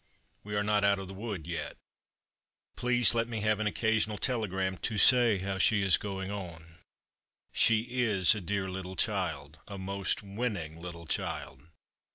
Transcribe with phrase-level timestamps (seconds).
[0.43, 1.77] We are not out of the wood yet.
[2.75, 6.79] Please let me have an occasional telegram to say how she is going on.
[7.53, 11.67] She is a dear little child— a most winning little child.